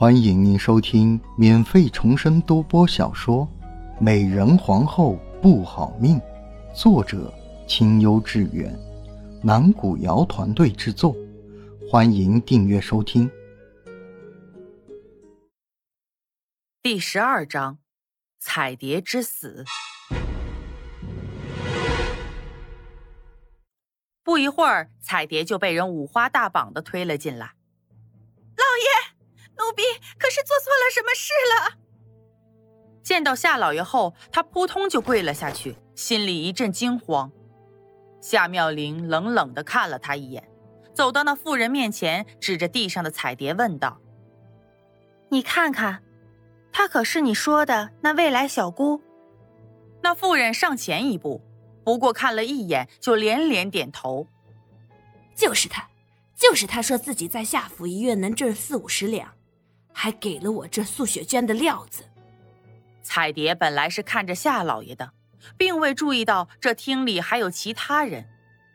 [0.00, 3.44] 欢迎您收听免费重生多播小说
[4.00, 6.20] 《美人皇后不好命》，
[6.72, 7.34] 作者
[7.66, 8.72] 清幽致远，
[9.42, 11.16] 南古瑶团队制作。
[11.90, 13.28] 欢迎订阅收听。
[16.80, 17.78] 第十二章：
[18.38, 19.64] 彩蝶之死。
[24.22, 27.57] 不一会儿，彩蝶就被人五花大绑的推了进来。
[29.68, 29.82] 奴婢
[30.18, 31.78] 可是做错了什么事了？
[33.02, 37.30] 见到夏老爷后，他扑通就跪了下去，心里一阵惊慌。
[38.20, 40.48] 夏妙玲冷冷的看了他一眼，
[40.94, 44.00] 走到那妇人面前，指着地上的彩蝶问道
[45.30, 46.02] ：“你看看，
[46.72, 49.02] 她可是你说的那未来小姑？”
[50.02, 51.42] 那妇人上前一步。
[51.84, 54.26] 不过看了一眼，就连连点头。
[55.34, 55.88] 就是他，
[56.36, 59.32] 就是他说自己在夏府一月能挣四五十两，
[60.00, 62.04] 还给了我这素雪娟的料子。
[63.02, 65.12] 彩蝶本来是看着夏老爷的，
[65.56, 68.28] 并未注意到这厅里还有其他人。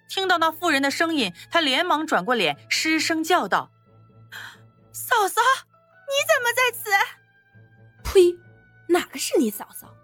[0.10, 3.72] 听到那妇人的声音，她连忙转过脸，失声叫道
[4.92, 5.42] ：“嫂嫂，
[6.10, 6.90] 你怎么在此
[8.04, 8.38] ？”“呸，
[8.90, 9.96] 哪个是你嫂嫂？”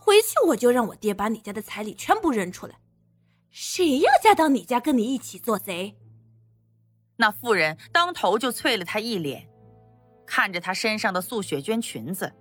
[0.00, 2.76] 回去我就让我爹把你家的彩礼全部扔出来，
[3.50, 5.98] 谁要嫁到你家跟你一起做贼？
[7.16, 9.46] 那妇人当头就啐了他一脸，
[10.26, 12.32] 看着他身上的素雪绢裙子，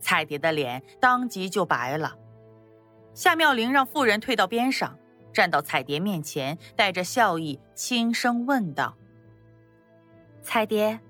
[0.00, 2.16] 彩蝶的脸当即就白了。
[3.14, 4.98] 夏妙玲让妇人退到边上，
[5.32, 8.96] 站到彩蝶面前，带着笑意轻声问道
[10.42, 11.00] ：“彩蝶，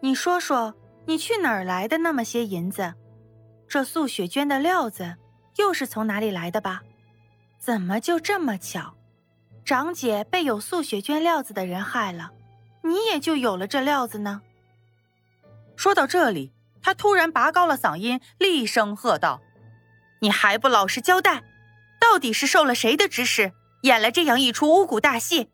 [0.00, 0.74] 你说说，
[1.06, 2.94] 你去哪儿来的那么些银子？
[3.68, 5.16] 这素雪绢的料子？”
[5.56, 6.82] 又是从哪里来的吧？
[7.58, 8.94] 怎么就这么巧？
[9.66, 12.32] 长姐被有素雪绢料子的人害了，
[12.82, 14.40] 你也就有了这料子呢。
[15.76, 19.40] 说到这里，他突然拔高了嗓音，厉声喝道
[20.20, 21.42] ：“你还不老实交代，
[22.00, 25.50] 到底是受了谁的指使，演了这样一出巫蛊大戏？”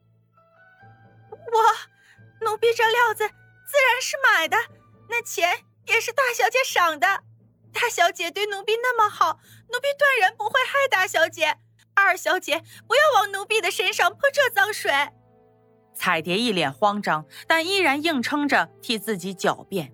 [1.31, 4.57] 我，奴婢这料子自然是买的，
[5.09, 7.07] 那钱也是大小姐赏的。
[7.73, 9.39] 大小姐对奴婢那么好，
[9.73, 11.57] 奴婢断然不会害大小姐。
[11.95, 14.93] 二小姐，不要往奴婢的身上泼这脏水。
[15.95, 19.93] 彩蝶一脸慌张，但依然硬撑着替自己狡辩。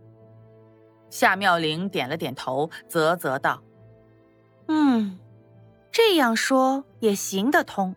[1.15, 3.63] 夏妙玲点了点头，啧啧道
[4.67, 5.17] ：“嗯，
[5.93, 7.95] 这样说也行得通。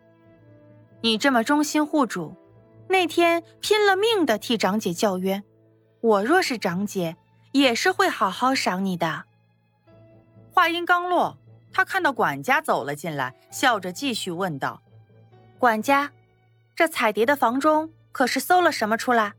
[1.01, 2.35] 你这么忠心护主，
[2.87, 5.43] 那天拼了命的替长姐叫冤，
[5.99, 7.17] 我若是长姐，
[7.53, 9.23] 也是会好好赏你的。”
[10.53, 11.39] 话音刚落，
[11.73, 14.79] 他看到管家走了进来，笑着继续问道
[15.57, 16.11] ：“管家，
[16.75, 19.33] 这彩蝶的房中可是搜了什么出来？”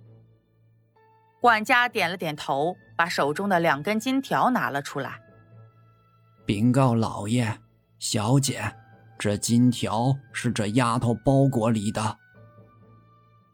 [1.41, 5.21] 管家点了点头，把手中的两根金条拿了出来，
[6.45, 7.59] 禀告老爷、
[7.99, 8.77] 小姐，
[9.19, 12.19] 这金条是这丫头包裹里的。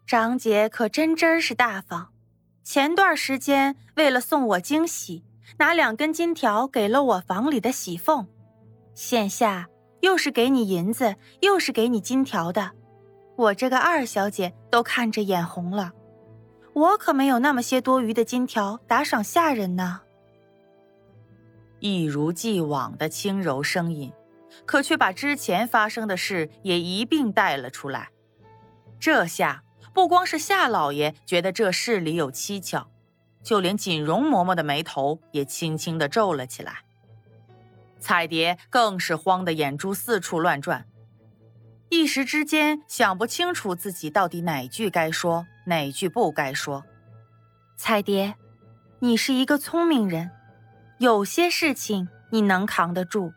[0.07, 2.09] 长姐可真真是大方，
[2.63, 5.25] 前段时间为了送我惊喜。
[5.59, 8.27] 拿两根金条给了我房里的喜凤，
[8.95, 9.69] 现下
[10.01, 12.73] 又是给你银子，又是给你金条的，
[13.37, 15.93] 我这个二小姐都看着眼红了。
[16.75, 20.03] 我可没有那么些多余的金条打赏下人呢。
[21.79, 24.13] 一如既往的轻柔声音，
[24.67, 28.11] 可却把之前发生的事也一并带了出来。
[28.99, 29.63] 这下
[29.93, 32.91] 不光是夏老爷觉得这事里有蹊跷。
[33.43, 36.79] 就连锦荣嬷嬷的眉头也轻轻的皱了起来，
[38.01, 40.87] 彩蝶更是慌得眼珠四处乱转，
[41.91, 46.85] 一时之间想不清楚自己到底哪句该说，哪句不该说。
[47.77, 48.35] 彩蝶，
[49.01, 50.31] 你是一个聪明人，
[50.99, 53.33] 有些事情你能扛得住，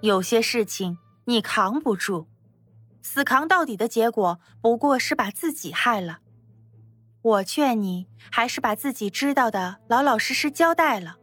[0.00, 2.26] 有些事情你扛不住，
[3.02, 6.20] 死扛到底的结果不过是把自己害了。
[7.22, 11.16] 我劝你还是把自己知道的老老实实交代了，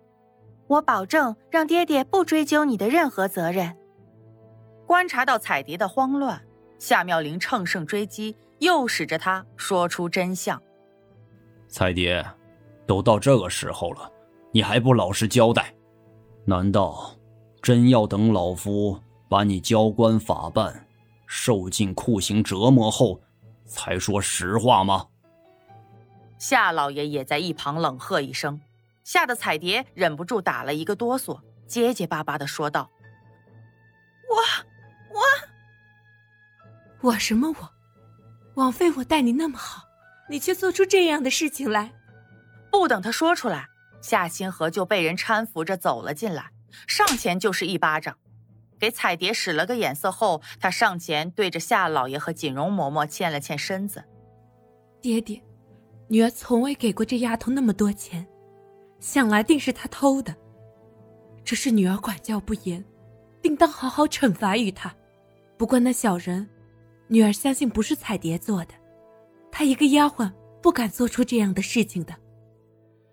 [0.68, 3.76] 我保证让爹爹不追究你的任何责任。
[4.86, 6.42] 观察到彩蝶的慌乱，
[6.80, 10.62] 夏妙玲乘胜追击，诱使着他说出真相。
[11.68, 12.26] 彩蝶，
[12.86, 14.12] 都到这个时候了，
[14.52, 15.74] 你还不老实交代？
[16.46, 17.14] 难道
[17.62, 20.88] 真要等老夫把你交官法办，
[21.26, 23.20] 受尽酷刑折磨后，
[23.66, 25.08] 才说实话吗？
[26.38, 28.62] 夏老爷也在一旁冷喝一声，
[29.04, 32.90] 吓得彩蝶忍不住打了一个哆嗦，结结巴巴的说道
[34.30, 34.36] ：“我
[35.14, 35.20] 我
[37.02, 37.70] 我什么我？
[38.56, 39.84] 枉费我待你那么好，
[40.30, 41.94] 你却做出这样的事情来。”
[42.72, 43.68] 不等他说出来，
[44.02, 46.52] 夏清河就被人搀扶着走了进来，
[46.88, 48.16] 上前就是一巴掌，
[48.80, 54.04] 给彩蝶使了个眼色后，他上前对着夏老爷和锦荣嬷嬷欠了欠身子
[55.02, 55.42] ：“爹爹，
[56.08, 58.28] 女儿从未给过这丫头那么多钱，
[59.00, 60.36] 想来定是她偷的。
[61.44, 62.84] 只是女儿管教不严，
[63.42, 64.94] 定当好好惩罚于她。
[65.58, 66.48] 不过那小人，
[67.08, 68.74] 女儿相信不是彩蝶做的，
[69.52, 70.32] 她一个丫鬟
[70.62, 72.16] 不敢做出这样的事情的。”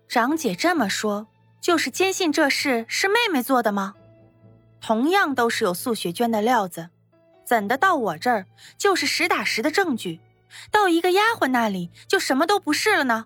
[0.07, 1.27] 长姐这么说，
[1.59, 3.95] 就是坚信这事是妹妹做的吗？
[4.81, 6.89] 同样都是有素雪娟的料子，
[7.43, 8.45] 怎的到我这儿
[8.77, 10.19] 就是实打实的证据，
[10.69, 13.25] 到一个丫鬟那里就什么都不是了呢？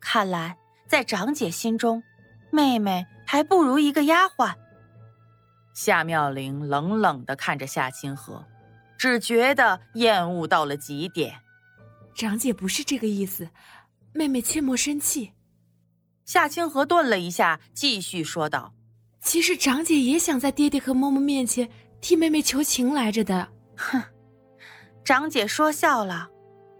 [0.00, 0.56] 看来
[0.88, 2.02] 在长姐心中，
[2.50, 4.54] 妹妹还不如一个丫鬟。
[5.72, 8.44] 夏妙玲冷冷的看着夏清河，
[9.02, 11.34] 只觉得厌恶到了极点。
[12.14, 13.48] 长姐不是这个意思，
[14.12, 15.32] 妹妹切莫生气。
[16.24, 18.72] 夏清河顿了一下，继续说道
[19.20, 21.68] ：“其实长姐也想在爹爹和嬷嬷面前
[22.00, 24.00] 替妹妹求情来着的。”哼，
[25.02, 26.28] 长姐说笑了，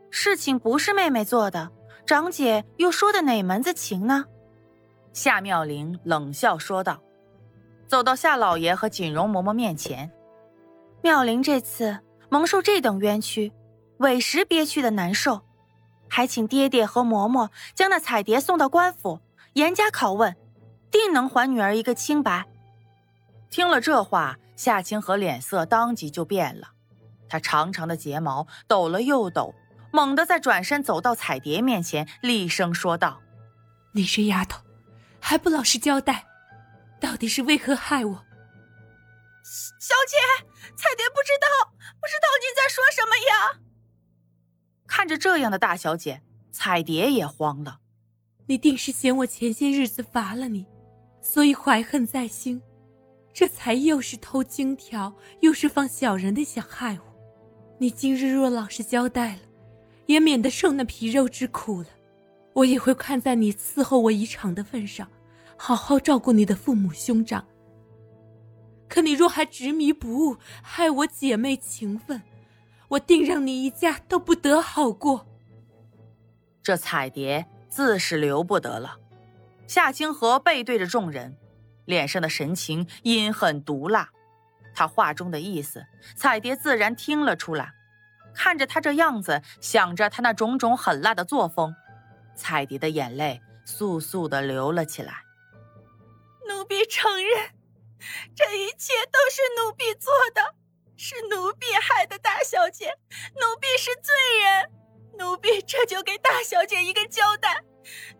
[0.08, 1.72] 事情不是妹妹做的，
[2.06, 4.24] 长姐又说的哪门子情呢？
[5.12, 7.02] 夏妙玲冷笑说道，
[7.88, 10.08] 走到夏老爷和锦荣嬷嬷面前
[11.02, 11.98] ：“妙玲这次
[12.32, 13.52] 蒙受这等冤屈，
[13.98, 15.42] 委实憋屈的难受，
[16.08, 19.20] 还请爹爹和嬷嬷将那彩蝶送到官府。”
[19.52, 20.34] 严加拷问，
[20.90, 22.46] 定能还女儿一个清白。
[23.50, 26.68] 听了这话，夏清河脸色当即就变了，
[27.28, 29.54] 他长长的睫毛抖了又抖，
[29.90, 33.20] 猛地再转身走到彩蝶面前，厉声说道
[33.92, 34.62] ：“你这丫头，
[35.20, 36.24] 还不老实交代，
[36.98, 38.24] 到底是为何害我？”
[39.54, 40.16] 小姐，
[40.74, 43.60] 彩蝶不知道，不知道你在说什么呀？
[44.86, 47.80] 看着这样的大小姐，彩蝶也慌了。
[48.46, 50.64] 你定是嫌我前些日子罚了你，
[51.20, 52.62] 所以怀恨在心，
[53.34, 57.12] 这才又是偷金条，又是放小人的想害我。
[57.78, 59.42] 你今日若老实交代了，
[60.06, 61.88] 也免得受那皮肉之苦了。
[62.54, 65.06] 我也会看在你伺候我一场的份上，
[65.58, 67.46] 好好照顾你的父母兄长。
[68.92, 72.20] 可你若还执迷不悟，害我姐妹情分，
[72.88, 75.26] 我定让你一家都不得好过。
[76.62, 77.48] 这彩蝶。
[77.70, 78.98] 自是留不得了。
[79.66, 81.38] 夏清河背对着众人，
[81.86, 84.10] 脸上的神情阴狠毒辣。
[84.74, 87.72] 他话中的意思，彩蝶自然听了出来。
[88.34, 91.74] 看着他这样子，想着他那种种狠辣的作风，
[92.34, 95.22] 彩蝶的眼泪簌簌的流了起来。
[96.46, 97.48] 奴婢承认，
[98.34, 100.54] 这一切都是奴婢做的，
[100.96, 102.94] 是奴婢害的大小姐，
[103.34, 104.70] 奴婢是罪人。
[105.18, 107.62] 奴婢这就给大小姐一个交代，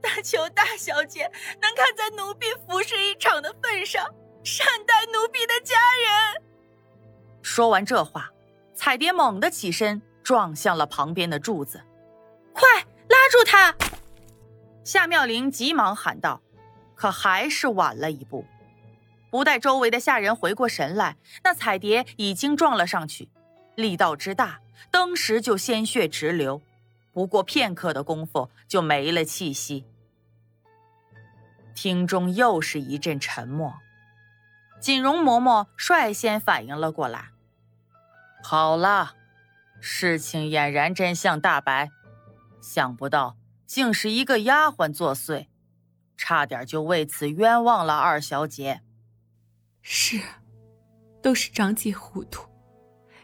[0.01, 1.31] 但求大小姐
[1.61, 4.05] 能看在奴婢服侍一场的份上，
[4.45, 6.43] 善待奴婢的家人。
[7.43, 8.31] 说完这话，
[8.75, 11.83] 彩蝶猛地起身，撞向了旁边的柱子。
[12.53, 12.69] 快
[13.09, 13.75] 拉住他！
[14.85, 16.43] 夏妙玲急忙喊道，
[16.95, 18.45] 可还是晚了一步。
[19.33, 23.31] 不待周围的下人回过神来，那彩蝶已经撞了上去，
[23.77, 26.61] 力道之大，登时就鲜血直流。
[27.15, 29.87] 不过片刻的功夫，就没了气息。
[31.75, 33.73] 厅中又是一阵沉默。
[34.79, 37.31] 锦荣嬷嬷率先反应了过来
[38.45, 39.15] ：“好了，
[39.81, 41.91] 事情俨然真相大白。
[42.61, 45.47] 想不到竟是一个丫鬟作祟，
[46.19, 48.83] 差点就为此冤枉了二小姐。
[49.83, 50.19] 是，
[51.21, 52.49] 都是长姐糊涂，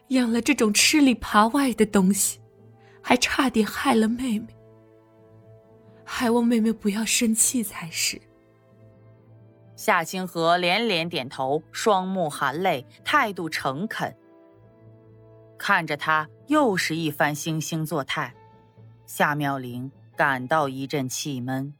[0.08, 2.40] 养了这种吃里扒外的东西。”
[3.00, 4.48] 还差点害了妹妹，
[6.04, 8.20] 还望妹妹不要生气才是。
[9.76, 14.14] 夏清河连连点头，双目含泪，态度诚恳。
[15.56, 18.34] 看着他又是一番惺惺作态，
[19.06, 21.72] 夏妙玲感到一阵气闷。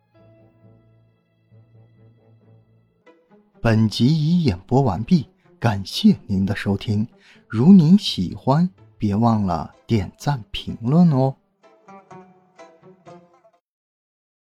[3.69, 5.27] 本集已演播完毕，
[5.61, 7.07] 感谢您的收听。
[7.47, 8.67] 如您喜欢。
[8.97, 11.37] 别忘了点赞评论哦。